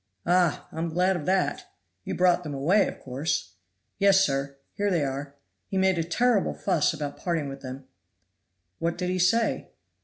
[0.25, 0.67] "Ah!
[0.71, 1.65] I am glad of that.
[2.05, 3.53] You brought them away, of course?"
[3.99, 5.35] "Yes, sir; here they are.
[5.67, 7.85] He made a terrible fuss about parting with them."
[8.79, 9.69] "What did he say?"